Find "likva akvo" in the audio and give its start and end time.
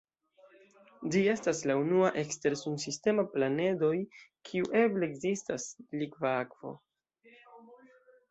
6.01-6.73